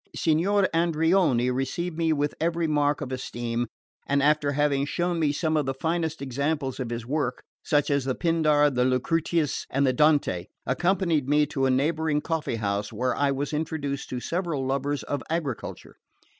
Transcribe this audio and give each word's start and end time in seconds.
Signor 0.15 0.67
Andreoni 0.73 1.51
received 1.51 1.95
me 1.95 2.11
with 2.11 2.33
every 2.41 2.65
mark 2.65 3.01
of 3.01 3.11
esteem, 3.11 3.67
and 4.07 4.23
after 4.23 4.53
having 4.53 4.83
shown 4.83 5.19
me 5.19 5.31
some 5.31 5.55
of 5.55 5.67
the 5.67 5.75
finest 5.75 6.23
examples 6.23 6.79
of 6.79 6.89
his 6.89 7.05
work 7.05 7.43
such 7.63 7.91
as 7.91 8.03
the 8.05 8.15
Pindar, 8.15 8.71
the 8.71 8.83
Lucretius 8.83 9.67
and 9.69 9.85
the 9.85 9.93
Dante 9.93 10.47
accompanied 10.65 11.29
me 11.29 11.45
to 11.45 11.67
a 11.67 11.69
neighbouring 11.69 12.19
coffee 12.19 12.55
house, 12.55 12.91
where 12.91 13.15
I 13.15 13.29
was 13.29 13.53
introduced 13.53 14.09
to 14.09 14.19
several 14.19 14.65
lovers 14.65 15.03
of 15.03 15.21
agriculture. 15.29 15.97